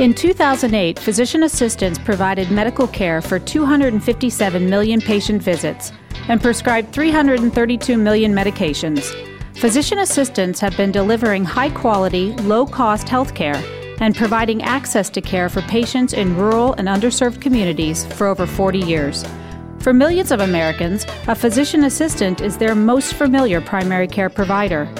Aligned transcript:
In 0.00 0.12
2008, 0.12 0.98
physician 0.98 1.44
assistants 1.44 2.00
provided 2.00 2.50
medical 2.50 2.88
care 2.88 3.22
for 3.22 3.38
257 3.38 4.68
million 4.68 5.00
patient 5.00 5.40
visits 5.40 5.92
and 6.26 6.42
prescribed 6.42 6.92
332 6.92 7.96
million 7.96 8.34
medications. 8.34 9.14
Physician 9.56 10.00
assistants 10.00 10.58
have 10.58 10.76
been 10.76 10.90
delivering 10.90 11.44
high 11.44 11.70
quality, 11.70 12.32
low 12.38 12.66
cost 12.66 13.08
health 13.08 13.36
care 13.36 13.62
and 14.00 14.16
providing 14.16 14.62
access 14.62 15.08
to 15.10 15.20
care 15.20 15.48
for 15.48 15.62
patients 15.62 16.12
in 16.12 16.36
rural 16.36 16.72
and 16.72 16.88
underserved 16.88 17.40
communities 17.40 18.04
for 18.04 18.26
over 18.26 18.48
40 18.48 18.80
years. 18.80 19.24
For 19.78 19.92
millions 19.92 20.32
of 20.32 20.40
Americans, 20.40 21.06
a 21.28 21.36
physician 21.36 21.84
assistant 21.84 22.40
is 22.40 22.58
their 22.58 22.74
most 22.74 23.14
familiar 23.14 23.60
primary 23.60 24.08
care 24.08 24.28
provider. 24.28 24.92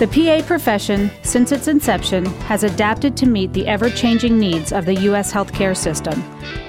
The 0.00 0.08
PA 0.08 0.44
profession, 0.44 1.08
since 1.22 1.52
its 1.52 1.68
inception, 1.68 2.26
has 2.50 2.64
adapted 2.64 3.16
to 3.16 3.26
meet 3.26 3.52
the 3.52 3.68
ever 3.68 3.88
changing 3.88 4.40
needs 4.40 4.72
of 4.72 4.86
the 4.86 4.96
U.S. 5.02 5.32
healthcare 5.32 5.76
system, 5.76 6.20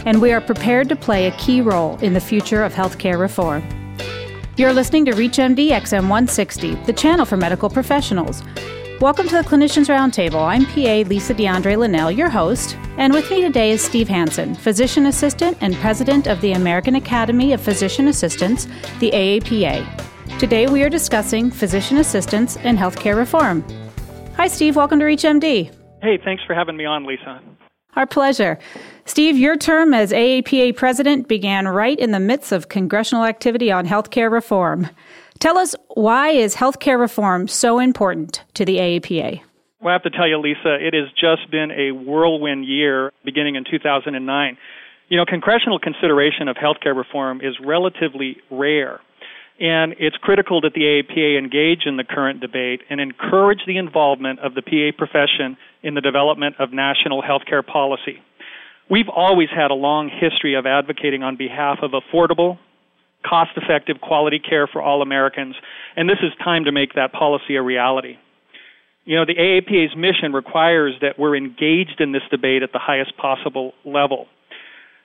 and 0.06 0.22
we 0.22 0.32
are 0.32 0.40
prepared 0.40 0.90
to 0.90 0.96
play 0.96 1.26
a 1.26 1.32
key 1.38 1.60
role 1.60 1.98
in 2.04 2.14
the 2.14 2.20
future 2.20 2.62
of 2.64 2.76
healthcare 2.76 3.20
reform. 3.20 3.68
You're 4.58 4.74
listening 4.74 5.06
to 5.06 5.14
ReachMD 5.14 5.70
XM 5.70 6.02
160, 6.02 6.76
the 6.86 6.94
channel 6.94 7.26
for 7.26 7.36
medical 7.36 7.68
professionals. 7.68 8.44
Welcome 9.02 9.28
to 9.30 9.38
the 9.38 9.42
Clinicians 9.42 9.90
Roundtable. 9.90 10.46
I'm 10.46 10.68
PA 10.68 11.10
Lisa 11.10 11.34
DeAndre 11.34 11.80
Linnell, 11.80 12.12
your 12.12 12.30
host, 12.30 12.78
and 13.00 13.12
with 13.12 13.28
me 13.32 13.42
today 13.42 13.72
is 13.72 13.82
Steve 13.82 14.08
Hansen, 14.08 14.54
physician 14.54 15.08
assistant 15.08 15.58
and 15.62 15.74
president 15.78 16.28
of 16.28 16.40
the 16.42 16.52
American 16.52 16.94
Academy 16.94 17.54
of 17.54 17.62
Physician 17.62 18.08
Assistants, 18.08 18.68
the 19.00 19.10
AAPA. 19.10 20.15
Today 20.40 20.68
we 20.68 20.84
are 20.84 20.90
discussing 20.90 21.50
physician 21.50 21.98
assistants 21.98 22.58
and 22.58 22.78
healthcare 22.78 23.16
reform. 23.16 23.64
Hi, 24.36 24.48
Steve. 24.48 24.76
Welcome 24.76 25.00
to 25.00 25.06
ReachMD. 25.06 25.74
Hey, 26.02 26.20
thanks 26.24 26.44
for 26.46 26.54
having 26.54 26.76
me 26.76 26.86
on, 26.86 27.06
Lisa. 27.06 27.42
Our 27.96 28.06
pleasure. 28.06 28.60
Steve, 29.06 29.38
your 29.38 29.56
term 29.56 29.94
as 29.94 30.12
AAPA 30.12 30.76
president 30.76 31.30
began 31.30 31.68
right 31.68 31.98
in 31.98 32.12
the 32.12 32.20
midst 32.20 32.52
of 32.52 32.68
congressional 32.68 33.24
activity 33.24 33.72
on 33.72 33.88
healthcare 33.88 34.30
reform. 34.30 34.90
Tell 35.40 35.58
us 35.58 35.76
why 35.94 36.30
is 36.30 36.56
healthcare 36.56 37.00
reform 37.00 37.48
so 37.48 37.80
important 37.80 38.44
to 38.56 38.66
the 38.66 38.78
AAPA? 38.78 39.42
Well, 39.80 39.90
I 39.90 39.94
have 39.94 40.04
to 40.04 40.10
tell 40.10 40.28
you, 40.28 40.40
Lisa, 40.40 40.76
it 40.76 40.94
has 40.94 41.10
just 41.12 41.50
been 41.52 41.72
a 41.72 41.92
whirlwind 41.92 42.66
year 42.66 43.14
beginning 43.24 43.56
in 43.56 43.64
2009. 43.64 44.58
You 45.08 45.18
know, 45.18 45.26
congressional 45.26 45.80
consideration 45.80 46.48
of 46.48 46.58
healthcare 46.58 46.96
reform 46.96 47.40
is 47.42 47.56
relatively 47.64 48.38
rare. 48.50 49.00
And 49.60 49.96
it's 50.00 50.18
critical 50.18 50.60
that 50.62 50.74
the 50.74 50.82
AAPA 50.82 51.38
engage 51.38 51.86
in 51.86 51.96
the 51.96 52.04
current 52.04 52.42
debate 52.42 52.82
and 52.90 53.00
encourage 53.00 53.62
the 53.66 53.78
involvement 53.78 54.40
of 54.40 54.54
the 54.54 54.62
PA 54.62 54.98
profession 54.98 55.56
in 55.82 55.94
the 55.94 56.02
development 56.02 56.56
of 56.60 56.74
national 56.74 57.22
healthcare 57.22 57.66
policy. 57.66 58.22
We've 58.90 59.10
always 59.10 59.48
had 59.50 59.72
a 59.72 59.76
long 59.76 60.10
history 60.10 60.56
of 60.56 60.66
advocating 60.66 61.24
on 61.24 61.38
behalf 61.38 61.80
of 61.82 61.92
affordable, 61.92 62.60
cost 63.26 63.52
effective 63.56 64.02
quality 64.02 64.40
care 64.40 64.68
for 64.68 64.82
all 64.82 65.02
Americans, 65.02 65.56
and 65.96 66.10
this 66.10 66.20
is 66.22 66.32
time 66.44 66.66
to 66.66 66.72
make 66.72 66.94
that 66.96 67.14
policy 67.14 67.56
a 67.56 67.62
reality. 67.62 68.18
You 69.06 69.16
know, 69.16 69.26
the 69.26 69.36
AAPA's 69.36 69.96
mission 69.96 70.34
requires 70.34 70.96
that 71.02 71.18
we're 71.18 71.36
engaged 71.36 72.00
in 72.00 72.12
this 72.12 72.24
debate 72.30 72.62
at 72.62 72.74
the 72.74 72.80
highest 72.80 73.16
possible 73.18 73.74
level. 73.86 74.28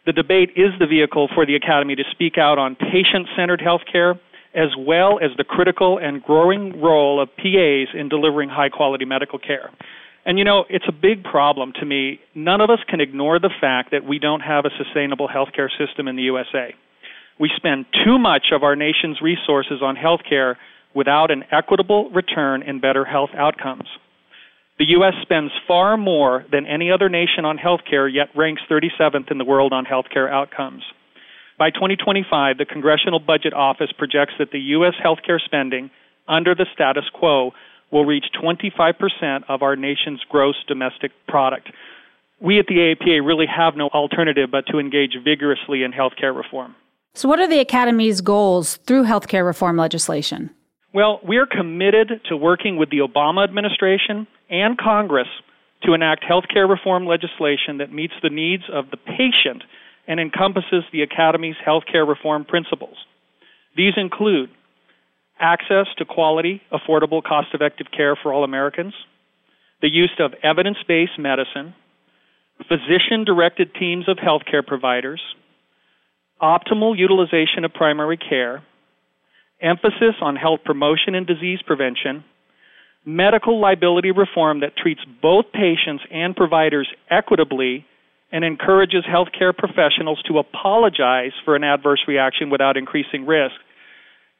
The 0.07 0.13
debate 0.13 0.51
is 0.57 0.73
the 0.79 0.87
vehicle 0.87 1.29
for 1.35 1.47
the 1.47 1.55
Academy 1.55 1.95
to 1.95 2.05
speak 2.11 2.37
out 2.37 2.59
on 2.59 2.75
patient 2.75 3.29
centered 3.37 3.61
healthcare 3.61 4.19
as 4.55 4.69
well 4.77 5.19
as 5.23 5.31
the 5.37 5.45
critical 5.45 5.99
and 5.99 6.23
growing 6.23 6.81
role 6.81 7.23
of 7.23 7.29
PAs 7.37 7.95
in 7.95 8.09
delivering 8.09 8.49
high 8.49 8.69
quality 8.69 9.05
medical 9.05 9.39
care. 9.39 9.71
And 10.25 10.39
you 10.39 10.45
know, 10.45 10.65
it's 10.69 10.85
a 10.89 10.93
big 10.93 11.25
problem 11.25 11.73
to 11.81 11.87
me. 11.87 12.21
None 12.35 12.61
of 12.61 12.69
us 12.69 12.81
can 12.89 13.01
ignore 13.01 13.39
the 13.39 13.51
fact 13.61 13.93
that 13.93 14.05
we 14.05 14.19
don't 14.19 14.41
have 14.41 14.65
a 14.65 14.71
sustainable 14.77 15.29
healthcare 15.29 15.69
system 15.79 16.09
in 16.09 16.17
the 16.17 16.23
USA. 16.23 16.75
We 17.39 17.51
spend 17.57 17.87
too 18.05 18.19
much 18.19 18.47
of 18.53 18.63
our 18.63 18.77
nation's 18.77 19.23
resources 19.23 19.81
on 19.83 19.97
healthcare 19.97 20.57
without 20.95 21.31
an 21.31 21.45
equitable 21.51 22.11
return 22.11 22.63
in 22.63 22.81
better 22.81 23.05
health 23.05 23.31
outcomes. 23.35 23.89
The 24.79 24.91
U.S. 24.91 25.15
spends 25.23 25.53
far 25.69 25.97
more 25.97 26.45
than 26.51 26.67
any 26.67 26.91
other 26.91 27.09
nation 27.09 27.45
on 27.45 27.59
healthcare, 27.59 28.13
yet 28.13 28.29
ranks 28.35 28.63
37th 28.71 29.31
in 29.31 29.39
the 29.39 29.45
world 29.45 29.73
on 29.73 29.85
healthcare 29.85 30.31
outcomes. 30.31 30.83
By 31.61 31.69
2025, 31.69 32.57
the 32.57 32.65
Congressional 32.65 33.21
Budget 33.21 33.53
Office 33.53 33.93
projects 33.93 34.33
that 34.39 34.51
the 34.51 34.59
U.S. 34.81 34.95
healthcare 35.05 35.39
spending 35.39 35.91
under 36.27 36.55
the 36.55 36.65
status 36.73 37.05
quo 37.13 37.53
will 37.93 38.07
reach 38.07 38.25
25% 38.43 39.43
of 39.47 39.61
our 39.61 39.77
nation's 39.77 40.23
gross 40.31 40.55
domestic 40.67 41.13
product. 41.29 41.69
We 42.41 42.59
at 42.59 42.67
the 42.67 42.77
AAPA 42.77 43.27
really 43.27 43.45
have 43.45 43.77
no 43.77 43.89
alternative 43.89 44.49
but 44.51 44.69
to 44.69 44.79
engage 44.79 45.19
vigorously 45.23 45.83
in 45.83 45.93
healthcare 45.93 46.35
reform. 46.35 46.77
So, 47.13 47.29
what 47.29 47.39
are 47.41 47.49
the 47.49 47.61
Academy's 47.61 48.23
goals 48.23 48.77
through 48.87 49.05
healthcare 49.05 49.45
reform 49.45 49.77
legislation? 49.77 50.49
Well, 50.95 51.21
we're 51.23 51.47
committed 51.47 52.23
to 52.31 52.39
working 52.39 52.79
with 52.79 52.89
the 52.89 53.01
Obama 53.01 53.45
administration 53.45 54.27
and 54.49 54.79
Congress 54.79 55.29
to 55.83 55.93
enact 55.93 56.25
healthcare 56.25 56.67
reform 56.67 57.05
legislation 57.05 57.77
that 57.79 57.93
meets 57.93 58.15
the 58.23 58.31
needs 58.31 58.63
of 58.73 58.91
the 58.91 58.97
patient 58.97 59.63
and 60.11 60.19
encompasses 60.19 60.83
the 60.93 61.03
Academy's 61.03 61.55
healthcare 61.65 62.07
reform 62.07 62.45
principles. 62.45 62.97
These 63.77 63.93
include 63.97 64.51
access 65.39 65.87
to 65.99 66.05
quality, 66.05 66.61
affordable, 66.73 67.23
cost 67.23 67.47
effective 67.55 67.87
care 67.97 68.17
for 68.21 68.33
all 68.33 68.43
Americans, 68.43 68.93
the 69.81 69.89
use 69.89 70.11
of 70.19 70.33
evidence 70.43 70.79
based 70.89 71.17
medicine, 71.17 71.75
physician 72.67 73.23
directed 73.25 73.73
teams 73.73 74.09
of 74.09 74.17
healthcare 74.17 74.67
providers, 74.67 75.23
optimal 76.43 76.99
utilization 76.99 77.65
of 77.65 77.73
primary 77.73 78.17
care, 78.17 78.65
emphasis 79.63 80.17
on 80.21 80.35
health 80.35 80.61
promotion 80.65 81.15
and 81.15 81.25
disease 81.25 81.61
prevention, 81.65 82.25
medical 83.05 83.61
liability 83.61 84.11
reform 84.11 84.61
that 84.61 84.77
treats 84.77 85.03
both 85.23 85.45
patients 85.53 86.03
and 86.11 86.35
providers 86.35 86.89
equitably 87.09 87.87
and 88.33 88.45
encourages 88.45 89.05
healthcare 89.05 89.57
professionals 89.57 90.23
to 90.23 90.39
apologize 90.39 91.33
for 91.45 91.57
an 91.57 91.65
adverse 91.65 92.01
reaction 92.07 92.51
without 92.51 92.77
increasing 92.77 93.27
risk, 93.27 93.57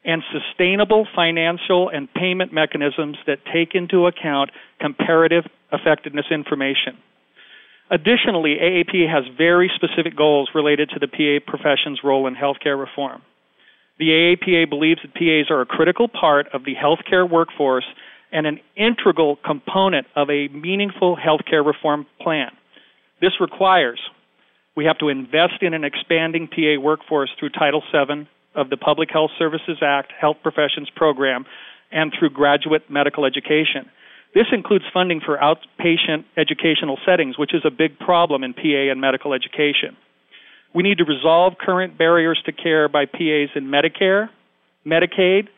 and 0.05 0.23
sustainable 0.33 1.07
financial 1.15 1.91
and 1.91 2.13
payment 2.15 2.53
mechanisms 2.53 3.17
that 3.27 3.39
take 3.53 3.75
into 3.75 4.07
account 4.07 4.51
comparative 4.81 5.45
effectiveness 5.73 6.27
information. 6.31 6.97
Additionally, 7.91 8.57
AAPA 8.63 9.13
has 9.13 9.25
very 9.37 9.71
specific 9.75 10.17
goals 10.17 10.51
related 10.55 10.91
to 10.91 11.01
the 11.01 11.09
PA 11.09 11.45
profession's 11.45 12.01
role 12.05 12.29
in 12.29 12.35
healthcare 12.37 12.79
reform. 12.79 13.21
The 13.99 14.09
AAPA 14.09 14.71
believes 14.71 15.01
that 15.03 15.13
PAs 15.13 15.51
are 15.51 15.61
a 15.61 15.67
critical 15.67 16.09
part 16.09 16.47
of 16.55 16.65
the 16.65 16.75
healthcare 16.75 17.29
workforce 17.29 17.85
and 18.33 18.47
an 18.47 18.61
integral 18.77 19.37
component 19.45 20.07
of 20.15 20.31
a 20.31 20.49
meaningful 20.49 21.17
healthcare 21.17 21.67
reform 21.67 22.07
plan. 22.21 22.51
This 23.21 23.33
requires 23.41 24.01
we 24.77 24.85
have 24.87 24.99
to 24.99 25.09
invest 25.09 25.63
in 25.63 25.75
an 25.75 25.85
expanding 25.85 26.49
PA 26.49 26.81
workforce 26.81 27.31
through 27.39 27.51
Title 27.51 27.83
VII 27.93 28.29
of 28.55 28.71
the 28.71 28.77
Public 28.77 29.11
Health 29.13 29.31
Services 29.39 29.79
Act 29.83 30.13
Health 30.19 30.37
Professions 30.43 30.89
Program 30.95 31.45
and 31.91 32.13
through 32.17 32.31
graduate 32.31 32.89
medical 32.89 33.25
education. 33.25 33.91
This 34.33 34.47
includes 34.53 34.85
funding 34.95 35.21
for 35.21 35.37
outpatient 35.37 36.25
educational 36.37 36.99
settings, 37.05 37.37
which 37.37 37.53
is 37.53 37.63
a 37.65 37.71
big 37.71 37.99
problem 37.99 38.45
in 38.45 38.55
PA 38.55 38.91
and 38.91 39.01
medical 39.01 39.35
education. 39.35 39.97
We 40.73 40.85
need 40.85 40.99
to 40.99 41.05
resolve 41.05 41.55
current 41.61 41.99
barriers 41.99 42.41
to 42.47 42.53
care 42.53 42.89
by 42.89 43.07
PAs 43.07 43.51
in 43.57 43.65
Medicare, 43.65 44.29
Medicaid, 44.87 45.49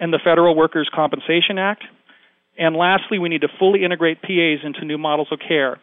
and 0.00 0.12
the 0.12 0.20
Federal 0.24 0.56
Workers' 0.56 0.90
Compensation 0.92 1.58
Act. 1.58 1.84
And 2.58 2.74
lastly, 2.74 3.18
we 3.18 3.28
need 3.28 3.42
to 3.42 3.48
fully 3.58 3.84
integrate 3.84 4.22
PAs 4.22 4.64
into 4.64 4.86
new 4.86 4.96
models 4.96 5.28
of 5.30 5.40
care 5.46 5.78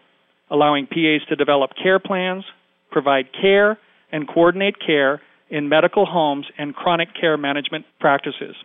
allowing 0.49 0.87
PAs 0.87 1.27
to 1.29 1.35
develop 1.35 1.71
care 1.81 1.99
plans, 1.99 2.43
provide 2.91 3.25
care, 3.39 3.77
and 4.11 4.27
coordinate 4.27 4.75
care 4.85 5.21
in 5.49 5.69
medical 5.69 6.05
homes 6.05 6.45
and 6.57 6.75
chronic 6.75 7.09
care 7.19 7.37
management 7.37 7.85
practices. 7.99 8.55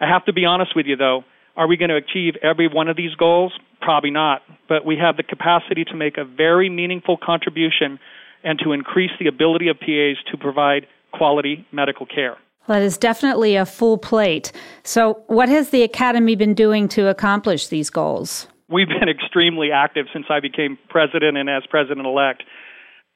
I 0.00 0.08
have 0.08 0.24
to 0.26 0.32
be 0.32 0.44
honest 0.44 0.74
with 0.74 0.86
you, 0.86 0.96
though. 0.96 1.24
Are 1.56 1.66
we 1.66 1.76
going 1.76 1.90
to 1.90 1.96
achieve 1.96 2.34
every 2.42 2.68
one 2.68 2.88
of 2.88 2.96
these 2.96 3.14
goals? 3.16 3.52
Probably 3.80 4.10
not. 4.10 4.42
But 4.68 4.86
we 4.86 4.96
have 4.96 5.16
the 5.16 5.22
capacity 5.22 5.84
to 5.84 5.94
make 5.94 6.16
a 6.16 6.24
very 6.24 6.70
meaningful 6.70 7.16
contribution 7.16 7.98
and 8.42 8.58
to 8.64 8.72
increase 8.72 9.10
the 9.18 9.26
ability 9.26 9.68
of 9.68 9.78
PAs 9.78 10.16
to 10.30 10.38
provide 10.38 10.86
quality 11.12 11.66
medical 11.72 12.06
care. 12.06 12.36
That 12.68 12.82
is 12.82 12.96
definitely 12.96 13.56
a 13.56 13.66
full 13.66 13.98
plate. 13.98 14.52
So, 14.84 15.24
what 15.26 15.48
has 15.48 15.70
the 15.70 15.82
Academy 15.82 16.36
been 16.36 16.54
doing 16.54 16.88
to 16.90 17.08
accomplish 17.08 17.66
these 17.66 17.90
goals? 17.90 18.46
We've 18.70 18.88
been 18.88 19.08
extremely 19.08 19.72
active 19.72 20.06
since 20.12 20.26
I 20.30 20.40
became 20.40 20.78
president 20.88 21.36
and 21.36 21.50
as 21.50 21.62
president 21.68 22.06
elect. 22.06 22.42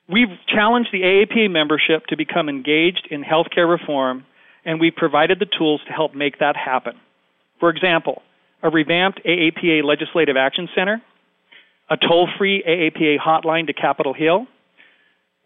We've 0.08 0.36
challenged 0.48 0.90
the 0.92 1.00
AAPA 1.00 1.50
membership 1.50 2.06
to 2.08 2.16
become 2.16 2.48
engaged 2.48 3.08
in 3.10 3.22
healthcare 3.22 3.68
reform, 3.68 4.24
and 4.64 4.80
we've 4.80 4.94
provided 4.94 5.38
the 5.38 5.46
tools 5.46 5.80
to 5.86 5.92
help 5.92 6.14
make 6.14 6.40
that 6.40 6.56
happen. 6.56 6.94
For 7.60 7.70
example, 7.70 8.22
a 8.62 8.68
revamped 8.68 9.20
AAPA 9.24 9.82
Legislative 9.84 10.36
Action 10.36 10.68
Center, 10.74 11.00
a 11.88 11.96
toll 11.96 12.28
free 12.36 12.62
AAPA 12.66 13.16
hotline 13.18 13.66
to 13.68 13.72
Capitol 13.72 14.12
Hill, 14.12 14.46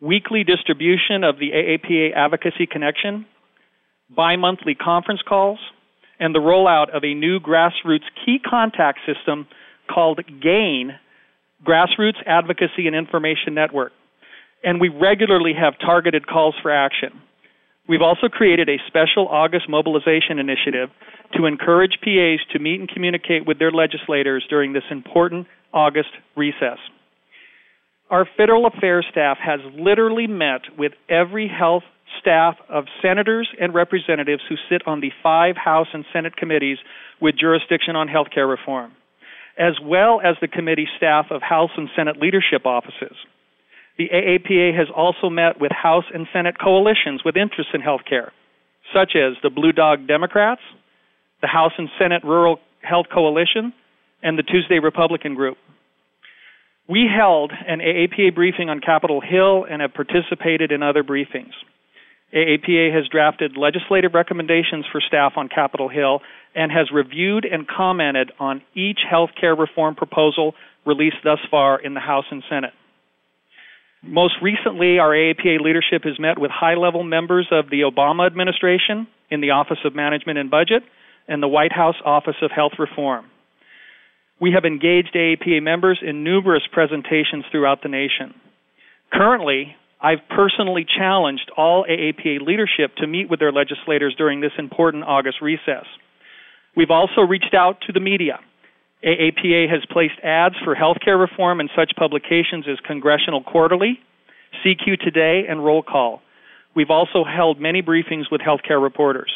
weekly 0.01 0.45
distribution 0.45 1.23
of 1.23 1.39
the 1.39 1.51
AAPA 1.51 2.15
Advocacy 2.17 2.67
Connection, 2.67 3.27
bi 4.09 4.37
monthly 4.37 4.75
conference 4.75 5.21
calls, 5.29 5.59
and 6.19 6.35
the 6.35 6.39
rollout 6.39 6.95
of 6.97 7.05
a 7.05 7.15
new 7.15 7.39
grassroots 7.39 8.07
key 8.25 8.39
contact 8.45 9.01
system 9.07 9.47
called 9.89 10.21
GAIN, 10.41 10.93
Grassroots 11.67 12.23
Advocacy 12.27 12.87
and 12.87 12.95
Information 12.95 13.55
Network. 13.55 13.93
And 14.63 14.81
we 14.81 14.89
regularly 14.89 15.53
have 15.59 15.75
targeted 15.79 16.27
calls 16.27 16.55
for 16.63 16.71
action. 16.71 17.11
We've 17.89 18.03
also 18.03 18.29
created 18.29 18.69
a 18.69 18.77
special 18.87 19.29
August 19.29 19.69
mobilization 19.69 20.39
initiative 20.39 20.91
to 21.37 21.47
encourage 21.47 21.99
PAs 22.03 22.41
to 22.53 22.59
meet 22.59 22.81
and 22.81 22.89
communicate 22.89 23.47
with 23.47 23.59
their 23.59 23.71
legislators 23.71 24.45
during 24.49 24.73
this 24.73 24.85
important 24.91 25.47
August 25.73 26.11
recess. 26.37 26.79
Our 28.11 28.27
federal 28.37 28.67
affairs 28.67 29.07
staff 29.11 29.39
has 29.39 29.61
literally 29.75 30.27
met 30.27 30.63
with 30.77 30.93
every 31.09 31.49
health 31.49 31.83
staff 32.21 32.57
of 32.69 32.85
senators 33.03 33.49
and 33.61 33.75
representatives 33.75 34.43
who 34.49 34.57
sit 34.71 34.87
on 34.87 35.01
the 35.01 35.13
five 35.23 35.57
House 35.57 35.89
and 35.93 36.05
Senate 36.13 36.37
committees 36.37 36.79
with 37.21 37.37
jurisdiction 37.39 37.97
on 37.97 38.09
health 38.09 38.29
care 38.35 38.47
reform, 38.47 38.93
as 39.59 39.75
well 39.83 40.21
as 40.25 40.37
the 40.41 40.49
committee 40.49 40.89
staff 40.97 41.27
of 41.31 41.43
House 41.43 41.71
and 41.77 41.89
Senate 41.97 42.17
leadership 42.17 42.65
offices. 42.65 43.17
The 43.99 44.09
AAPA 44.09 44.77
has 44.79 44.87
also 44.95 45.29
met 45.29 45.61
with 45.61 45.73
House 45.73 46.05
and 46.15 46.27
Senate 46.33 46.55
coalitions 46.63 47.23
with 47.25 47.37
interests 47.37 47.73
in 47.75 47.81
health 47.81 48.03
care, 48.09 48.33
such 48.95 49.17
as 49.17 49.35
the 49.43 49.51
Blue 49.51 49.73
Dog 49.73 50.07
Democrats, 50.07 50.61
the 51.43 51.49
House 51.49 51.73
and 51.77 51.89
Senate 51.99 52.23
Rural 52.23 52.61
Health 52.81 53.07
Coalition, 53.13 53.73
and 54.23 54.39
the 54.39 54.45
Tuesday 54.45 54.79
Republican 54.79 55.35
Group. 55.35 55.59
We 56.89 57.07
held 57.13 57.53
an 57.53 57.81
AAPA 57.81 58.35
briefing 58.35 58.71
on 58.71 58.81
Capitol 58.81 59.21
Hill 59.21 59.67
and 59.69 59.83
have 59.83 59.93
participated 59.93 60.73
in 60.73 60.83
other 60.83 61.03
briefings. 61.03 61.53
AAPA 62.35 62.95
has 62.95 63.09
drafted 63.09 63.57
legislative 63.57 64.13
recommendations 64.15 64.85
for 64.93 65.01
staff 65.01 65.33
on 65.37 65.49
Capitol 65.49 65.89
Hill 65.89 66.21
and 66.55 66.71
has 66.71 66.91
reviewed 66.93 67.45
and 67.45 67.67
commented 67.67 68.33
on 68.39 68.63
each 68.75 69.01
health 69.09 69.31
care 69.41 69.55
reform 69.55 69.95
proposal 69.95 70.55
released 70.85 71.17
thus 71.25 71.39
far 71.51 71.81
in 71.81 71.95
the 71.95 72.01
House 72.01 72.27
and 72.31 72.43
Senate. 72.51 72.73
Most 74.03 74.35
recently, 74.43 74.99
our 74.99 75.11
AAPA 75.11 75.61
leadership 75.61 76.05
has 76.05 76.19
met 76.21 76.39
with 76.39 76.51
high 76.51 76.75
level 76.75 77.03
members 77.03 77.49
of 77.51 77.69
the 77.71 77.81
Obama 77.81 78.27
administration 78.27 79.09
in 79.31 79.41
the 79.41 79.51
Office 79.51 79.79
of 79.85 79.95
Management 79.95 80.39
and 80.39 80.51
Budget 80.51 80.83
and 81.27 81.43
the 81.43 81.49
White 81.49 81.73
House 81.73 81.97
Office 82.05 82.37
of 82.43 82.51
Health 82.51 82.73
Reform. 82.79 83.27
We 84.41 84.53
have 84.53 84.65
engaged 84.65 85.15
AAPA 85.15 85.63
members 85.63 85.99
in 86.01 86.23
numerous 86.23 86.63
presentations 86.73 87.45
throughout 87.51 87.83
the 87.83 87.89
nation. 87.89 88.35
Currently, 89.13 89.75
I've 90.01 90.27
personally 90.31 90.87
challenged 90.87 91.51
all 91.57 91.85
AAPA 91.85 92.41
leadership 92.41 92.95
to 92.99 93.07
meet 93.07 93.29
with 93.29 93.41
their 93.41 93.53
legislators 93.53 94.15
during 94.17 94.41
this 94.41 94.53
important 94.59 95.05
August 95.05 95.39
recess. 95.43 95.87
We've 96.77 96.91
also 96.91 97.23
reached 97.23 97.55
out 97.55 97.81
to 97.87 97.93
the 97.93 98.01
media. 98.01 98.39
AAPA 99.05 99.69
has 99.71 99.83
placed 99.91 100.19
ads 100.23 100.55
for 100.65 100.77
healthcare 100.77 101.19
reform 101.21 101.61
in 101.61 101.69
such 101.77 101.93
publications 101.97 102.67
as 102.71 102.79
Congressional 102.87 103.43
Quarterly, 103.43 103.99
CQ 104.65 105.01
Today, 105.01 105.43
and 105.49 105.65
Roll 105.65 105.83
Call. 105.83 106.23
We've 106.75 106.91
also 106.91 107.25
held 107.25 107.61
many 107.61 107.83
briefings 107.83 108.31
with 108.31 108.41
healthcare 108.41 108.81
reporters. 108.81 109.33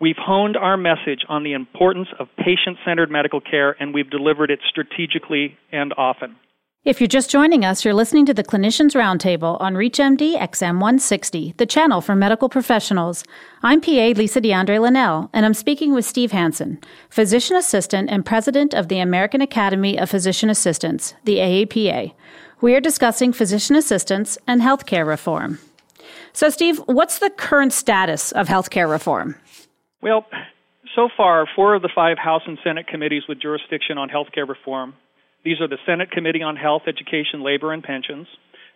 We've 0.00 0.16
honed 0.18 0.56
our 0.56 0.76
message 0.76 1.24
on 1.28 1.44
the 1.44 1.52
importance 1.52 2.08
of 2.18 2.28
patient 2.36 2.78
centered 2.84 3.10
medical 3.10 3.40
care, 3.40 3.74
and 3.80 3.94
we've 3.94 4.10
delivered 4.10 4.50
it 4.50 4.60
strategically 4.68 5.56
and 5.72 5.92
often. 5.96 6.36
If 6.84 7.00
you're 7.00 7.08
just 7.08 7.30
joining 7.30 7.64
us, 7.64 7.82
you're 7.82 7.94
listening 7.94 8.26
to 8.26 8.34
the 8.34 8.44
Clinicians 8.44 8.94
Roundtable 8.94 9.58
on 9.58 9.72
ReachMD 9.72 10.38
XM160, 10.38 11.56
the 11.56 11.64
channel 11.64 12.02
for 12.02 12.14
medical 12.14 12.50
professionals. 12.50 13.24
I'm 13.62 13.80
PA 13.80 14.12
Lisa 14.14 14.38
DeAndre 14.38 14.78
Linnell, 14.78 15.30
and 15.32 15.46
I'm 15.46 15.54
speaking 15.54 15.94
with 15.94 16.04
Steve 16.04 16.32
Hansen, 16.32 16.78
physician 17.08 17.56
assistant 17.56 18.10
and 18.10 18.26
president 18.26 18.74
of 18.74 18.88
the 18.88 18.98
American 18.98 19.40
Academy 19.40 19.98
of 19.98 20.10
Physician 20.10 20.50
Assistants, 20.50 21.14
the 21.24 21.38
AAPA. 21.38 22.12
We 22.60 22.74
are 22.74 22.82
discussing 22.82 23.32
physician 23.32 23.76
assistants 23.76 24.36
and 24.46 24.60
healthcare 24.60 25.06
reform. 25.06 25.60
So, 26.34 26.50
Steve, 26.50 26.82
what's 26.84 27.18
the 27.18 27.30
current 27.30 27.72
status 27.72 28.30
of 28.32 28.48
healthcare 28.48 28.90
reform? 28.90 29.36
Well, 30.02 30.26
so 30.94 31.08
far, 31.16 31.48
four 31.56 31.76
of 31.76 31.80
the 31.80 31.90
five 31.94 32.18
House 32.18 32.42
and 32.46 32.58
Senate 32.62 32.88
committees 32.88 33.22
with 33.26 33.40
jurisdiction 33.40 33.96
on 33.96 34.10
healthcare 34.10 34.46
reform 34.46 34.92
these 35.44 35.60
are 35.60 35.68
the 35.68 35.78
Senate 35.86 36.10
Committee 36.10 36.42
on 36.42 36.56
Health, 36.56 36.82
Education, 36.86 37.42
Labor, 37.42 37.72
and 37.72 37.82
Pensions, 37.82 38.26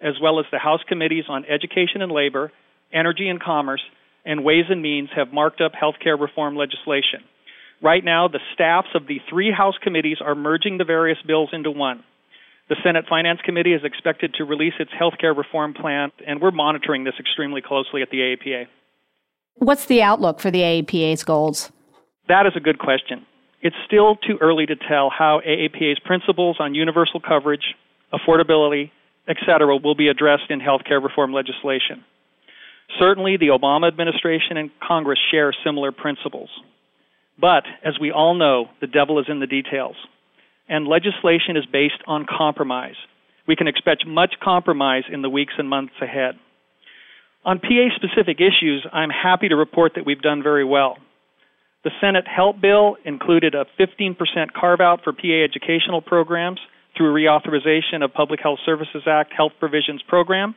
as 0.02 0.14
well 0.22 0.38
as 0.38 0.46
the 0.52 0.58
House 0.58 0.80
Committees 0.86 1.24
on 1.28 1.44
Education 1.46 2.02
and 2.02 2.12
Labor, 2.12 2.52
Energy 2.92 3.28
and 3.28 3.42
Commerce, 3.42 3.82
and 4.24 4.44
Ways 4.44 4.66
and 4.68 4.82
Means 4.82 5.08
have 5.16 5.32
marked 5.32 5.60
up 5.60 5.72
healthcare 5.72 6.20
reform 6.20 6.56
legislation. 6.56 7.24
Right 7.82 8.04
now, 8.04 8.28
the 8.28 8.40
staffs 8.54 8.88
of 8.94 9.06
the 9.06 9.20
three 9.30 9.50
House 9.50 9.76
committees 9.82 10.18
are 10.20 10.34
merging 10.34 10.78
the 10.78 10.84
various 10.84 11.18
bills 11.26 11.50
into 11.52 11.70
one. 11.70 12.04
The 12.68 12.76
Senate 12.84 13.06
Finance 13.08 13.40
Committee 13.44 13.72
is 13.72 13.80
expected 13.82 14.34
to 14.34 14.44
release 14.44 14.74
its 14.78 14.90
healthcare 14.90 15.34
reform 15.34 15.72
plan, 15.72 16.10
and 16.26 16.40
we're 16.40 16.50
monitoring 16.50 17.04
this 17.04 17.14
extremely 17.18 17.62
closely 17.62 18.02
at 18.02 18.10
the 18.10 18.18
AAPA. 18.18 18.66
What's 19.54 19.86
the 19.86 20.02
outlook 20.02 20.38
for 20.38 20.50
the 20.50 20.60
AAPA's 20.60 21.24
goals? 21.24 21.72
That 22.28 22.46
is 22.46 22.52
a 22.56 22.60
good 22.60 22.78
question. 22.78 23.24
It's 23.60 23.76
still 23.86 24.16
too 24.16 24.38
early 24.40 24.66
to 24.66 24.76
tell 24.76 25.10
how 25.10 25.40
AAPA's 25.46 25.98
principles 26.04 26.56
on 26.60 26.74
universal 26.74 27.20
coverage, 27.20 27.74
affordability, 28.12 28.90
etc., 29.28 29.76
will 29.76 29.94
be 29.94 30.08
addressed 30.08 30.50
in 30.50 30.60
healthcare 30.60 31.02
reform 31.02 31.32
legislation. 31.32 32.04
Certainly, 32.98 33.36
the 33.36 33.48
Obama 33.48 33.88
administration 33.88 34.56
and 34.56 34.70
Congress 34.80 35.18
share 35.30 35.52
similar 35.64 35.92
principles. 35.92 36.48
But, 37.38 37.64
as 37.84 37.98
we 38.00 38.10
all 38.10 38.34
know, 38.34 38.66
the 38.80 38.86
devil 38.86 39.18
is 39.18 39.26
in 39.28 39.40
the 39.40 39.46
details. 39.46 39.96
And 40.68 40.86
legislation 40.86 41.56
is 41.56 41.66
based 41.66 42.02
on 42.06 42.26
compromise. 42.26 42.96
We 43.46 43.56
can 43.56 43.68
expect 43.68 44.06
much 44.06 44.34
compromise 44.42 45.04
in 45.10 45.22
the 45.22 45.30
weeks 45.30 45.54
and 45.58 45.68
months 45.68 45.94
ahead. 46.00 46.38
On 47.44 47.58
PA 47.58 47.88
specific 47.96 48.40
issues, 48.40 48.86
I'm 48.92 49.10
happy 49.10 49.48
to 49.48 49.56
report 49.56 49.92
that 49.94 50.04
we've 50.04 50.20
done 50.20 50.42
very 50.42 50.64
well. 50.64 50.98
The 51.84 51.90
Senate 52.00 52.26
Help 52.26 52.60
Bill 52.60 52.96
included 53.04 53.54
a 53.54 53.64
15% 53.78 54.16
carve 54.52 54.80
out 54.80 55.04
for 55.04 55.12
PA 55.12 55.44
educational 55.44 56.00
programs 56.00 56.58
through 56.96 57.14
reauthorization 57.14 58.02
of 58.02 58.12
Public 58.12 58.40
Health 58.42 58.58
Services 58.66 59.02
Act 59.06 59.32
Health 59.36 59.52
Professions 59.60 60.02
Program. 60.08 60.56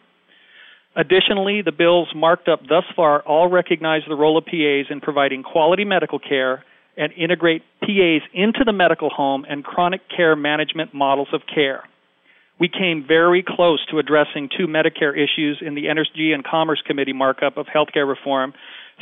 Additionally, 0.96 1.62
the 1.62 1.72
bills 1.72 2.10
marked 2.16 2.50
up 2.50 2.62
thus 2.68 2.84
far 2.96 3.22
all 3.22 3.48
recognize 3.50 4.02
the 4.10 4.16
role 4.16 4.38
of 4.38 4.46
PAs 4.46 4.88
in 4.90 5.00
providing 5.00 5.44
quality 5.44 5.86
medical 5.86 6.18
care 6.18 6.66
and 6.98 7.14
integrate 7.14 7.62
PAs 7.82 8.22
into 8.34 8.64
the 8.66 8.74
medical 8.74 9.10
home 9.10 9.46
and 9.48 9.64
chronic 9.64 10.02
care 10.16 10.36
management 10.36 10.94
models 10.94 11.30
of 11.34 11.42
care. 11.54 11.84
We 12.60 12.68
came 12.68 13.06
very 13.08 13.44
close 13.48 13.84
to 13.92 14.00
addressing 14.00 14.50
two 14.56 14.68
Medicare 14.68 15.14
issues 15.14 15.62
in 15.66 15.76
the 15.76 15.88
Energy 15.88 16.34
and 16.34 16.44
Commerce 16.44 16.82
Committee 16.86 17.14
markup 17.14 17.58
of 17.58 17.68
healthcare 17.68 18.08
reform 18.08 18.54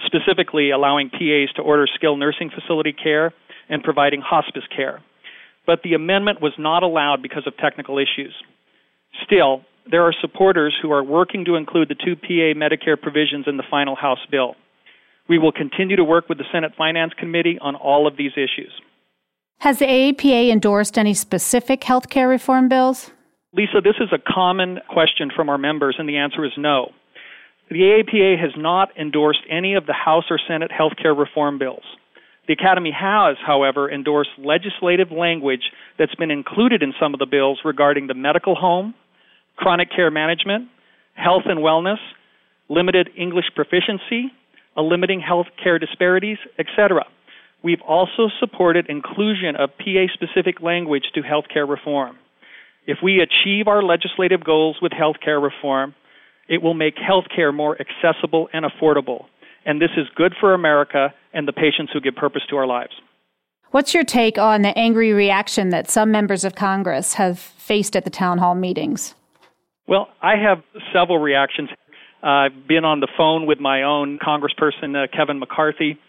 specifically 0.06 0.72
allowing 0.72 1.10
PAs 1.10 1.54
to 1.56 1.62
order 1.62 1.88
skilled 1.94 2.20
nursing 2.20 2.50
facility 2.50 2.94
care 2.94 3.34
and 3.70 3.84
providing 3.84 4.22
hospice 4.22 4.64
care. 4.76 5.02
But 5.66 5.84
the 5.84 5.94
amendment 5.94 6.42
was 6.42 6.54
not 6.58 6.84
allowed 6.84 7.22
because 7.22 7.46
of 7.46 7.56
technical 7.58 7.98
issues. 7.98 8.34
Still, 9.26 9.62
there 9.90 10.04
are 10.04 10.14
supporters 10.22 10.76
who 10.82 10.92
are 10.92 11.04
working 11.04 11.46
to 11.46 11.56
include 11.56 11.90
the 11.90 11.96
two 11.96 12.16
PA 12.16 12.58
Medicare 12.58 13.00
provisions 13.00 13.46
in 13.48 13.58
the 13.58 13.64
final 13.70 13.96
House 13.96 14.26
bill. 14.30 14.56
We 15.28 15.38
will 15.38 15.52
continue 15.52 15.96
to 15.96 16.04
work 16.04 16.28
with 16.28 16.38
the 16.38 16.44
Senate 16.52 16.74
Finance 16.78 17.14
Committee 17.18 17.58
on 17.62 17.76
all 17.76 18.08
of 18.08 18.18
these 18.18 18.32
issues. 18.34 18.72
Has 19.60 19.80
the 19.80 19.86
AAPA 19.86 20.52
endorsed 20.52 20.98
any 20.98 21.14
specific 21.14 21.84
health 21.84 22.10
care 22.10 22.28
reform 22.28 22.70
bills? 22.70 23.12
Lisa, 23.54 23.82
this 23.84 23.96
is 24.00 24.10
a 24.14 24.20
common 24.20 24.80
question 24.90 25.30
from 25.36 25.50
our 25.50 25.58
members, 25.58 25.96
and 26.00 26.08
the 26.08 26.18
answer 26.18 26.46
is 26.46 26.52
no. 26.58 26.92
The 27.70 28.00
APA 28.00 28.42
has 28.42 28.52
not 28.58 28.90
endorsed 28.98 29.42
any 29.50 29.76
of 29.76 29.86
the 29.86 29.94
House 29.94 30.26
or 30.30 30.40
Senate 30.48 30.72
health 30.72 30.94
care 31.00 31.14
reform 31.14 31.60
bills. 31.60 31.84
The 32.48 32.54
Academy 32.54 32.92
has, 32.92 33.38
however, 33.46 33.92
endorsed 33.92 34.32
legislative 34.40 35.12
language 35.12 35.72
that's 36.00 36.16
been 36.16 36.32
included 36.32 36.82
in 36.82 36.94
some 37.00 37.14
of 37.14 37.20
the 37.20 37.28
bills 37.28 37.60
regarding 37.64 38.08
the 38.08 38.16
medical 38.16 38.56
home, 38.56 38.96
chronic 39.56 39.90
care 39.96 40.10
management, 40.10 40.68
health 41.14 41.44
and 41.46 41.60
wellness, 41.60 42.00
limited 42.70 43.12
English 43.16 43.46
proficiency, 43.56 44.32
limiting 44.76 45.20
health 45.20 45.48
care 45.62 45.78
disparities, 45.78 46.38
etc. 46.58 47.06
We've 47.64 47.82
also 47.82 48.30
supported 48.40 48.88
inclusion 48.90 49.56
of 49.56 49.78
PA 49.78 50.08
specific 50.14 50.62
language 50.62 51.04
to 51.16 51.22
health 51.22 51.46
care 51.54 51.66
reform. 51.66 52.18
If 52.88 53.00
we 53.04 53.20
achieve 53.20 53.68
our 53.68 53.84
legislative 53.84 54.44
goals 54.44 54.78
with 54.82 54.94
health 54.94 55.18
care 55.24 55.40
reform, 55.40 55.94
it 56.50 56.62
will 56.62 56.74
make 56.74 56.96
healthcare 56.98 57.54
more 57.54 57.78
accessible 57.80 58.50
and 58.52 58.66
affordable. 58.66 59.26
And 59.66 59.80
this 59.80 59.92
is 59.96 60.08
good 60.16 60.34
for 60.40 60.54
America 60.54 61.14
and 61.32 61.48
the 61.48 61.54
patients 61.54 61.94
who 61.94 62.02
give 62.02 62.16
purpose 62.16 62.42
to 62.50 62.58
our 62.58 62.68
lives. 62.68 62.92
What's 63.72 63.94
your 63.94 64.04
take 64.04 64.40
on 64.40 64.64
the 64.64 64.76
angry 64.78 65.14
reaction 65.14 65.70
that 65.70 65.92
some 65.92 66.12
members 66.12 66.44
of 66.44 66.56
Congress 66.56 67.14
have 67.14 67.38
faced 67.38 67.96
at 67.96 68.04
the 68.04 68.10
town 68.10 68.40
hall 68.40 68.56
meetings? 68.56 69.14
Well, 69.88 70.10
I 70.22 70.38
have 70.38 70.64
several 70.92 71.20
reactions. 71.20 71.70
I've 72.24 72.68
been 72.68 72.84
on 72.84 73.00
the 73.00 73.08
phone 73.16 73.46
with 73.46 73.60
my 73.60 73.84
own 73.84 74.18
congressperson, 74.18 74.96
uh, 74.96 75.08
Kevin 75.16 75.38
McCarthy. 75.38 76.00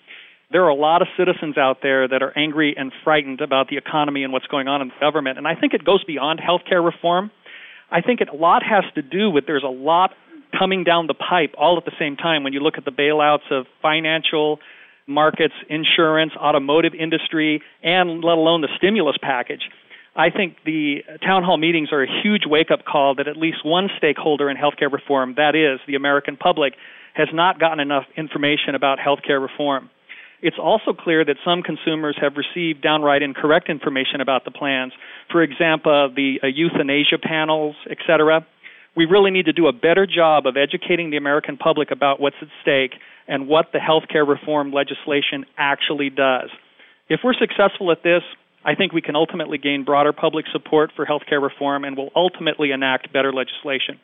There 0.51 0.65
are 0.65 0.71
a 0.71 0.75
lot 0.75 1.03
of 1.03 1.09
citizens 1.19 1.59
out 1.59 1.79
there 1.83 2.09
that 2.09 2.23
are 2.23 2.37
angry 2.37 2.75
and 2.77 2.93
frightened 3.05 3.43
about 3.43 3.69
the 3.69 3.77
economy 3.77 4.25
and 4.25 4.33
what's 4.33 4.47
going 4.47 4.67
on 4.67 4.81
in 4.81 4.89
the 4.89 4.95
government. 4.99 5.39
And 5.39 5.47
I 5.47 5.55
think 5.55 5.75
it 5.75 5.85
goes 5.85 6.03
beyond 6.05 6.41
health 6.41 6.63
care 6.69 6.83
reform. 6.83 7.31
I 7.91 8.01
think 8.01 8.21
it, 8.21 8.29
a 8.29 8.37
lot 8.37 8.63
has 8.63 8.85
to 8.95 9.03
do 9.03 9.31
with 9.31 9.47
there's 9.47 9.65
a 9.65 9.69
lot 9.69 10.13
coming 10.57 10.85
down 10.85 11.07
the 11.07 11.15
pipe 11.15 11.55
all 11.59 11.77
at 11.79 11.85
the 11.85 11.93
same 11.99 12.17
time 12.17 12.45
when 12.45 12.53
you 12.53 12.61
look 12.61 12.79
at 12.79 12.85
the 12.85 12.93
bailouts 12.93 13.51
of 13.51 13.67
financial 13.83 14.59
markets, 15.07 15.55
insurance, 15.69 16.33
automotive 16.37 16.95
industry, 16.95 17.63
and 17.83 18.23
let 18.23 18.39
alone 18.39 18.61
the 18.61 18.69
stimulus 18.77 19.17
package. 19.21 19.63
I 20.17 20.31
think 20.31 20.57
the 20.65 21.03
town 21.25 21.45
hall 21.45 21.57
meetings 21.57 21.91
are 21.93 22.03
a 22.03 22.23
huge 22.23 22.43
wake 22.47 22.71
up 22.71 22.85
call 22.85 23.15
that 23.17 23.29
at 23.29 23.37
least 23.37 23.65
one 23.65 23.89
stakeholder 23.97 24.51
in 24.51 24.57
healthcare 24.57 24.93
reform, 24.93 25.35
that 25.37 25.55
is, 25.55 25.81
the 25.87 25.95
American 25.95 26.37
public, 26.37 26.75
has 27.15 27.29
not 27.33 27.59
gotten 27.59 27.81
enough 27.81 28.05
information 28.17 28.75
about 28.75 28.99
healthcare 28.99 29.41
reform. 29.41 29.91
It's 30.43 30.57
also 30.59 30.93
clear 30.93 31.25
that 31.25 31.37
some 31.45 31.63
consumers 31.63 32.17
have 32.21 32.35
received 32.37 32.83
downright 32.83 33.23
incorrect 33.23 33.69
information 33.69 34.21
about 34.21 34.45
the 34.45 34.51
plans. 34.51 34.93
For 35.31 35.43
example, 35.43 36.11
the 36.15 36.41
uh, 36.43 36.47
euthanasia 36.47 37.19
panels, 37.23 37.77
etc. 37.91 38.47
We 38.97 39.05
really 39.05 39.31
need 39.31 39.47
to 39.47 39.53
do 39.53 39.67
a 39.69 39.73
better 39.73 40.07
job 40.07 40.47
of 40.47 40.57
educating 40.57 41.11
the 41.11 41.17
American 41.17 41.57
public 41.57 41.91
about 41.91 42.21
what's 42.21 42.37
at 42.43 42.49
stake 42.63 42.93
and 43.29 43.47
what 43.47 43.67
the 43.73 43.79
healthcare 43.79 44.27
reform 44.27 44.73
legislation 44.73 45.47
actually 45.57 46.11
does. 46.11 46.51
If 47.09 47.21
we're 47.23 47.35
successful 47.35 47.93
at 47.93 48.03
this, 48.03 48.23
I 48.65 48.75
think 48.75 48.93
we 48.93 49.01
can 49.01 49.17
ultimately 49.17 49.59
gain 49.59 49.85
broader 49.85 50.13
public 50.13 50.47
support 50.53 50.91
for 50.95 51.07
healthcare 51.07 51.43
reform 51.43 51.85
and 51.85 51.97
will 51.97 52.11
ultimately 52.15 52.73
enact 52.73 53.13
better 53.13 53.33
legislation. 53.33 54.01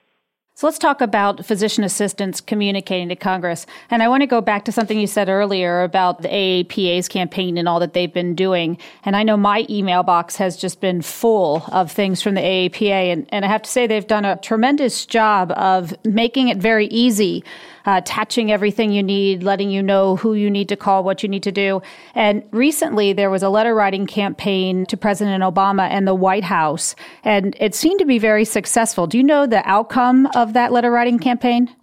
So 0.58 0.66
let's 0.66 0.78
talk 0.78 1.02
about 1.02 1.44
physician 1.44 1.84
assistants 1.84 2.40
communicating 2.40 3.10
to 3.10 3.16
Congress. 3.16 3.66
And 3.90 4.02
I 4.02 4.08
want 4.08 4.22
to 4.22 4.26
go 4.26 4.40
back 4.40 4.64
to 4.64 4.72
something 4.72 4.98
you 4.98 5.06
said 5.06 5.28
earlier 5.28 5.82
about 5.82 6.22
the 6.22 6.28
AAPA's 6.28 7.08
campaign 7.08 7.58
and 7.58 7.68
all 7.68 7.78
that 7.80 7.92
they've 7.92 8.10
been 8.10 8.34
doing. 8.34 8.78
And 9.04 9.14
I 9.14 9.22
know 9.22 9.36
my 9.36 9.66
email 9.68 10.02
box 10.02 10.36
has 10.36 10.56
just 10.56 10.80
been 10.80 11.02
full 11.02 11.62
of 11.72 11.92
things 11.92 12.22
from 12.22 12.36
the 12.36 12.40
AAPA. 12.40 13.12
And, 13.12 13.26
and 13.28 13.44
I 13.44 13.48
have 13.48 13.60
to 13.64 13.70
say 13.70 13.86
they've 13.86 14.06
done 14.06 14.24
a 14.24 14.38
tremendous 14.38 15.04
job 15.04 15.52
of 15.52 15.94
making 16.06 16.48
it 16.48 16.56
very 16.56 16.86
easy 16.86 17.44
uh, 17.86 17.98
attaching 17.98 18.50
everything 18.50 18.92
you 18.92 19.02
need, 19.02 19.42
letting 19.42 19.70
you 19.70 19.82
know 19.82 20.16
who 20.16 20.34
you 20.34 20.50
need 20.50 20.68
to 20.68 20.76
call, 20.76 21.04
what 21.04 21.22
you 21.22 21.28
need 21.28 21.42
to 21.44 21.52
do. 21.52 21.80
And 22.14 22.42
recently, 22.50 23.12
there 23.12 23.30
was 23.30 23.42
a 23.42 23.48
letter 23.48 23.74
writing 23.74 24.06
campaign 24.06 24.86
to 24.86 24.96
President 24.96 25.42
Obama 25.42 25.88
and 25.88 26.06
the 26.06 26.14
White 26.14 26.44
House, 26.44 26.94
and 27.24 27.56
it 27.60 27.74
seemed 27.74 28.00
to 28.00 28.06
be 28.06 28.18
very 28.18 28.44
successful. 28.44 29.06
Do 29.06 29.18
you 29.18 29.24
know 29.24 29.46
the 29.46 29.66
outcome 29.68 30.26
of 30.34 30.52
that 30.54 30.72
letter 30.72 30.90
writing 30.90 31.18
campaign? 31.18 31.74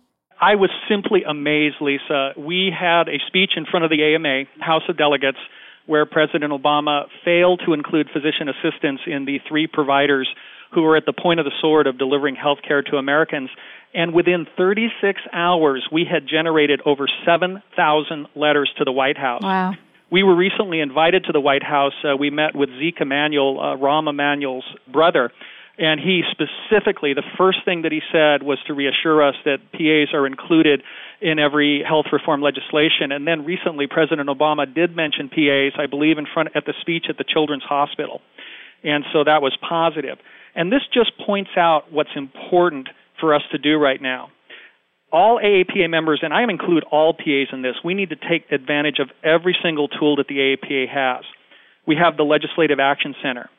I 0.42 0.56
was 0.56 0.70
simply 0.90 1.24
amazed, 1.24 1.76
Lisa. 1.80 2.34
We 2.38 2.70
had 2.78 3.08
a 3.08 3.18
speech 3.28 3.52
in 3.56 3.66
front 3.66 3.86
of 3.86 3.90
the 3.90 4.04
AMA, 4.04 4.44
House 4.60 4.84
of 4.90 4.98
Delegates, 4.98 5.38
where 5.86 6.06
President 6.06 6.52
Obama 6.52 7.06
failed 7.24 7.62
to 7.66 7.74
include 7.74 8.10
physician 8.12 8.50
assistants 8.50 9.04
in 9.06 9.26
the 9.26 9.40
three 9.48 9.68
providers 9.68 10.28
who 10.74 10.82
were 10.82 10.98
at 10.98 11.06
the 11.06 11.14
point 11.14 11.40
of 11.40 11.46
the 11.46 11.52
sword 11.62 11.88
of 11.88 11.98
delivering 11.98 12.36
health 12.36 12.60
care 12.68 12.82
to 12.82 12.98
Americans. 12.98 13.50
And 13.94 14.14
within 14.14 14.48
36 14.58 15.22
hours, 15.32 15.88
we 15.92 16.06
had 16.10 16.28
generated 16.28 16.82
over 16.86 17.08
7,000 17.26 18.28
letters 18.36 18.72
to 18.78 18.84
the 18.84 18.92
White 18.92 19.18
House. 19.18 19.44
Wow. 19.44 19.74
We 20.14 20.24
were 20.24 20.36
recently 20.36 20.80
invited 20.80 21.26
to 21.26 21.32
the 21.32 21.40
White 21.40 21.64
House. 21.64 21.94
Uh, 22.04 22.16
we 22.16 22.30
met 22.30 22.56
with 22.56 22.70
Zeke 22.78 23.02
Emanuel, 23.02 23.60
uh, 23.60 23.78
Rahm 23.78 24.08
Emanuel's 24.08 24.66
brother, 24.92 25.32
and 25.78 26.00
he 26.00 26.22
specifically, 26.30 27.16
the 27.16 27.24
first 27.36 27.66
thing 27.66 27.82
that 27.82 27.92
he 27.92 28.02
said 28.12 28.44
was 28.44 28.60
to 28.68 28.76
reassure 28.76 29.28
us 29.28 29.34
that 29.46 29.58
PAs 29.72 30.14
are 30.14 30.28
included 30.28 30.84
in 31.20 31.40
every 31.40 31.84
health 31.88 32.06
reform 32.12 32.42
legislation. 32.42 33.12
And 33.12 33.26
then 33.26 33.44
recently, 33.44 33.88
President 33.88 34.30
Obama 34.30 34.72
did 34.72 34.96
mention 34.96 35.30
PAs, 35.30 35.74
I 35.80 35.88
believe, 35.90 36.20
in 36.20 36.28
front 36.32 36.50
at 36.54 36.66
the 36.66 36.74
speech 36.82 37.06
at 37.10 37.18
the 37.18 37.24
Children's 37.24 37.64
Hospital, 37.64 38.22
and 38.84 39.04
so 39.14 39.24
that 39.24 39.42
was 39.42 39.58
positive. 39.68 40.20
And 40.56 40.72
this 40.72 40.82
just 40.94 41.12
points 41.26 41.52
out 41.58 41.92
what's 41.92 42.16
important 42.16 42.90
for 43.20 43.34
us 43.34 43.42
to 43.52 43.58
do 43.58 43.78
right 43.78 44.02
now. 44.02 44.30
All 45.12 45.40
AAPA 45.40 45.90
members, 45.90 46.22
and 46.24 46.34
I 46.34 46.44
include 46.44 46.84
all 46.92 47.14
PAs 47.14 47.50
in 47.52 47.62
this, 47.62 47.76
we 47.84 47.94
need 47.94 48.10
to 48.10 48.16
take 48.16 48.52
advantage 48.52 48.98
of 49.00 49.10
every 49.24 49.56
single 49.64 49.88
tool 49.88 50.16
that 50.18 50.28
the 50.28 50.38
AAPA 50.38 50.90
has. 50.90 51.24
We 51.86 51.96
have 51.96 52.18
the 52.18 52.24
Legislative 52.24 52.80
Action 52.80 53.14
Center. 53.22 53.50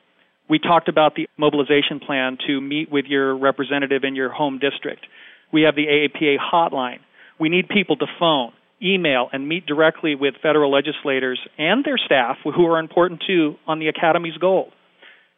We 0.49 0.59
talked 0.59 0.89
about 0.89 1.15
the 1.15 1.29
mobilization 1.39 2.01
plan 2.05 2.39
to 2.47 2.61
meet 2.61 2.91
with 2.91 3.07
your 3.07 3.37
representative 3.37 4.03
in 4.05 4.15
your 4.15 4.31
home 4.31 4.59
district. 4.59 5.07
We 5.53 5.63
have 5.63 5.75
the 5.75 5.87
AAPA 5.87 6.37
hotline. 6.53 6.99
We 7.39 7.49
need 7.49 7.69
people 7.69 7.97
to 7.97 8.07
phone, 8.19 8.53
email, 8.83 9.29
and 9.33 9.49
meet 9.49 9.67
directly 9.67 10.15
with 10.15 10.35
federal 10.43 10.71
legislators 10.71 11.41
and 11.57 11.85
their 11.85 11.99
staff, 11.99 12.37
who 12.43 12.67
are 12.67 12.79
important 12.79 13.23
too, 13.27 13.57
on 13.67 13.79
the 13.79 13.89
Academy's 13.89 14.37
goal. 14.37 14.73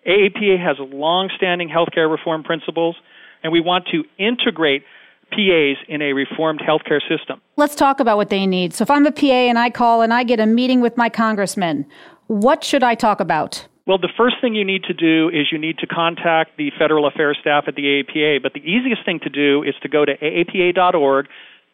AAPA 0.07 0.63
has 0.63 0.77
long-standing 0.79 1.69
healthcare 1.69 2.11
reform 2.11 2.43
principles 2.43 2.97
and 3.43 3.53
we 3.53 3.61
want 3.61 3.87
to 3.93 4.05
integrate 4.19 4.83
PAs 5.31 5.77
in 5.89 6.03
a 6.03 6.13
reformed 6.13 6.61
healthcare 6.61 7.01
system. 7.01 7.41
Let's 7.57 7.75
talk 7.75 7.99
about 7.99 8.17
what 8.17 8.31
they 8.31 8.47
need. 8.47 8.73
So 8.73 8.83
if 8.83 8.91
I'm 8.91 9.07
a 9.07 9.13
PA 9.13 9.27
and 9.27 9.59
I 9.59 9.71
call 9.71 10.03
and 10.03 10.15
I 10.15 10.23
get 10.23 10.39
a 10.39 10.47
meeting 10.47 10.81
with 10.81 10.97
my 10.97 11.09
congressman, 11.09 11.87
what 12.29 12.63
should 12.63 12.83
I 12.83 12.95
talk 12.95 13.21
about? 13.21 13.67
Well, 13.87 13.99
the 13.99 14.13
first 14.17 14.37
thing 14.41 14.55
you 14.55 14.65
need 14.65 14.83
to 14.85 14.95
do 14.95 15.29
is 15.29 15.47
you 15.53 15.59
need 15.59 15.79
to 15.79 15.87
contact 15.87 16.57
the 16.57 16.73
federal 16.79 17.07
affairs 17.07 17.39
staff 17.41 17.65
at 17.69 17.77
the 17.77 17.83
AAPA, 17.83 18.43
but 18.43 18.53
the 18.53 18.61
easiest 18.61 19.05
thing 19.05 19.21
to 19.21 19.31
do 19.31 19.63
is 19.63 19.75
to 19.83 19.89
go 19.89 20.05
to 20.05 20.17
aapa.org, 20.19 21.27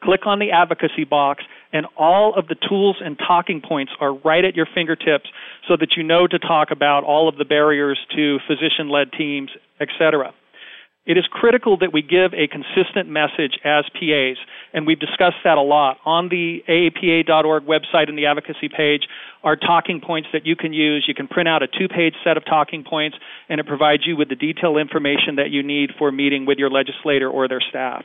click 0.03 0.27
on 0.27 0.39
the 0.39 0.51
advocacy 0.51 1.05
box, 1.05 1.45
and 1.73 1.87
all 1.97 2.35
of 2.37 2.49
the 2.49 2.57
tools 2.69 2.97
and 3.05 3.19
talking 3.19 3.61
points 3.67 3.93
are 4.01 4.15
right 4.15 4.45
at 4.45 4.55
your 4.55 4.67
fingertips 4.75 5.31
so 5.69 5.77
that 5.79 5.97
you 5.97 6.03
know 6.03 6.27
to 6.27 6.39
talk 6.39 6.71
about 6.71 7.05
all 7.05 7.29
of 7.29 7.37
the 7.37 7.45
barriers 7.45 7.99
to 8.15 8.39
physician 8.47 8.91
led 8.91 9.13
teams, 9.13 9.51
etc. 9.81 10.33
It 11.05 11.19
is 11.19 11.25
critical 11.29 11.77
that 11.79 11.93
we 11.93 12.01
give 12.01 12.33
a 12.33 12.47
consistent 12.47 13.09
message 13.09 13.59
as 13.65 13.85
PAs, 13.93 14.39
and 14.73 14.87
we've 14.87 15.01
discussed 15.01 15.43
that 15.43 15.59
a 15.59 15.63
lot. 15.63 15.99
On 16.05 16.29
the 16.29 16.63
AAPA.org 16.69 17.65
website 17.65 18.09
and 18.09 18.17
the 18.17 18.27
advocacy 18.27 18.69
page 18.69 19.03
are 19.43 19.57
talking 19.57 20.01
points 20.01 20.29
that 20.33 20.47
you 20.47 20.55
can 20.55 20.73
use. 20.73 21.05
You 21.09 21.15
can 21.15 21.27
print 21.27 21.49
out 21.49 21.61
a 21.65 21.67
two 21.67 21.89
page 21.89 22.15
set 22.23 22.37
of 22.37 22.45
talking 22.45 22.85
points, 22.85 23.17
and 23.49 23.59
it 23.59 23.67
provides 23.67 24.05
you 24.07 24.17
with 24.17 24.29
the 24.29 24.37
detailed 24.37 24.79
information 24.79 25.37
that 25.37 25.51
you 25.51 25.65
need 25.65 25.91
for 25.99 26.13
meeting 26.13 26.47
with 26.47 26.59
your 26.59 26.71
legislator 26.71 27.29
or 27.29 27.49
their 27.49 27.63
staff. 27.69 28.05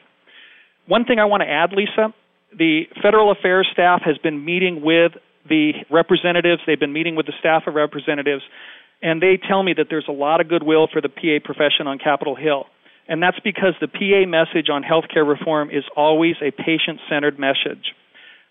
One 0.87 1.05
thing 1.05 1.19
I 1.19 1.25
want 1.25 1.41
to 1.41 1.47
add, 1.47 1.73
Lisa 1.73 2.15
the 2.55 2.83
federal 3.01 3.31
affairs 3.31 3.67
staff 3.71 4.01
has 4.03 4.17
been 4.17 4.43
meeting 4.43 4.81
with 4.81 5.13
the 5.47 5.73
representatives, 5.89 6.61
they've 6.67 6.79
been 6.79 6.93
meeting 6.93 7.15
with 7.15 7.25
the 7.25 7.33
staff 7.39 7.63
of 7.67 7.75
representatives, 7.75 8.43
and 9.01 9.21
they 9.21 9.37
tell 9.37 9.63
me 9.63 9.73
that 9.73 9.87
there's 9.89 10.07
a 10.07 10.13
lot 10.13 10.41
of 10.41 10.49
goodwill 10.49 10.87
for 10.91 11.01
the 11.01 11.09
PA 11.09 11.39
profession 11.43 11.87
on 11.87 11.99
Capitol 11.99 12.35
Hill. 12.35 12.65
And 13.07 13.23
that's 13.23 13.39
because 13.39 13.73
the 13.79 13.87
PA 13.87 14.27
message 14.27 14.69
on 14.69 14.83
healthcare 14.83 15.27
reform 15.27 15.69
is 15.69 15.83
always 15.95 16.35
a 16.41 16.51
patient 16.51 16.99
centered 17.09 17.39
message. 17.39 17.93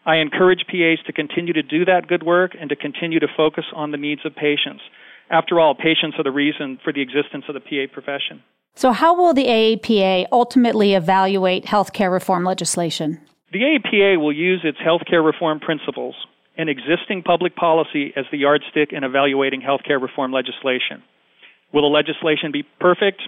I 0.07 0.17
encourage 0.17 0.65
PAs 0.69 1.05
to 1.07 1.12
continue 1.12 1.53
to 1.53 1.62
do 1.62 1.85
that 1.85 2.07
good 2.07 2.23
work 2.23 2.53
and 2.59 2.71
to 2.71 2.76
continue 2.76 3.21
to 3.21 3.26
focus 3.37 3.65
on 3.75 3.91
the 3.91 3.99
needs 3.99 4.25
of 4.25 4.35
patients. 4.35 4.83
After 5.31 5.59
all, 5.59 5.75
patients 5.75 6.17
are 6.19 6.23
the 6.23 6.31
reason 6.31 6.79
for 6.83 6.93
the 6.93 7.03
existence 7.03 7.45
of 7.49 7.55
the 7.55 7.61
PA 7.61 7.93
profession. 7.93 8.43
So, 8.76 8.93
how 8.93 9.17
will 9.17 9.35
the 9.35 9.47
AAPA 9.47 10.26
ultimately 10.31 10.95
evaluate 10.95 11.65
healthcare 11.65 12.12
reform 12.12 12.45
legislation? 12.45 13.21
The 13.57 13.63
AAPA 13.63 14.21
will 14.21 14.35
use 14.35 14.61
its 14.65 14.77
healthcare 14.77 15.25
reform 15.25 15.61
principles 15.61 16.15
and 16.59 16.69
existing 16.69 17.23
public 17.23 17.57
policy 17.57 18.13
as 18.15 18.27
the 18.31 18.37
yardstick 18.37 18.93
in 18.93 19.03
evaluating 19.03 19.63
healthcare 19.63 19.99
reform 19.99 20.31
legislation. 20.31 21.03
Will 21.73 21.81
the 21.81 21.89
legislation 21.89 22.53
be 22.53 22.65
perfect? 22.79 23.23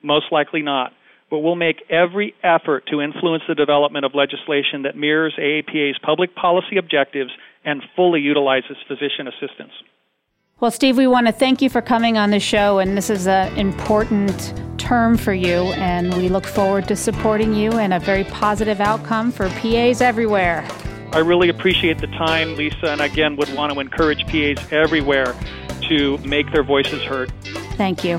Most 0.00 0.26
likely 0.30 0.62
not. 0.62 0.92
But 1.28 1.40
we'll 1.40 1.56
make 1.56 1.82
every 1.90 2.34
effort 2.40 2.84
to 2.92 3.00
influence 3.00 3.42
the 3.48 3.56
development 3.56 4.04
of 4.04 4.14
legislation 4.14 4.82
that 4.84 4.96
mirrors 4.96 5.34
AAPA's 5.36 5.98
public 6.06 6.36
policy 6.36 6.76
objectives 6.78 7.32
and 7.64 7.82
fully 7.96 8.20
utilizes 8.20 8.76
physician 8.86 9.26
assistants. 9.26 9.74
Well, 10.64 10.70
Steve, 10.70 10.96
we 10.96 11.06
want 11.06 11.26
to 11.26 11.32
thank 11.34 11.60
you 11.60 11.68
for 11.68 11.82
coming 11.82 12.16
on 12.16 12.30
the 12.30 12.40
show, 12.40 12.78
and 12.78 12.96
this 12.96 13.10
is 13.10 13.26
an 13.26 13.54
important 13.58 14.54
term 14.78 15.18
for 15.18 15.34
you, 15.34 15.64
and 15.74 16.14
we 16.14 16.30
look 16.30 16.46
forward 16.46 16.88
to 16.88 16.96
supporting 16.96 17.52
you 17.52 17.72
and 17.72 17.92
a 17.92 18.00
very 18.00 18.24
positive 18.24 18.80
outcome 18.80 19.30
for 19.30 19.50
PAs 19.50 20.00
everywhere. 20.00 20.66
I 21.12 21.18
really 21.18 21.50
appreciate 21.50 21.98
the 21.98 22.06
time, 22.06 22.56
Lisa, 22.56 22.86
and 22.86 23.02
again 23.02 23.36
would 23.36 23.54
want 23.54 23.74
to 23.74 23.80
encourage 23.80 24.26
PAs 24.26 24.72
everywhere 24.72 25.36
to 25.90 26.16
make 26.24 26.50
their 26.50 26.64
voices 26.64 27.02
heard. 27.02 27.30
Thank 27.76 28.02
you. 28.02 28.18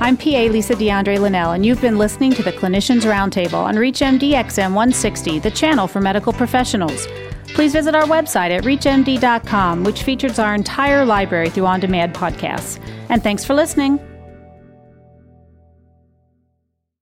I'm 0.00 0.16
PA 0.16 0.46
Lisa 0.50 0.74
DeAndre 0.74 1.20
Linnell, 1.20 1.52
and 1.52 1.64
you've 1.64 1.80
been 1.80 1.98
listening 1.98 2.32
to 2.32 2.42
the 2.42 2.50
Clinicians 2.50 3.02
Roundtable 3.02 3.62
on 3.62 3.76
ReachMD 3.76 4.32
XM 4.32 4.74
160, 4.74 5.38
the 5.38 5.52
channel 5.52 5.86
for 5.86 6.00
medical 6.00 6.32
professionals. 6.32 7.06
Please 7.54 7.72
visit 7.72 7.94
our 7.94 8.02
website 8.02 8.50
at 8.50 8.64
reachmd.com, 8.64 9.84
which 9.84 10.02
features 10.02 10.38
our 10.38 10.54
entire 10.54 11.04
library 11.04 11.50
through 11.50 11.66
on 11.66 11.80
demand 11.80 12.12
podcasts. 12.14 12.80
And 13.08 13.22
thanks 13.22 13.44
for 13.44 13.54
listening. 13.54 14.00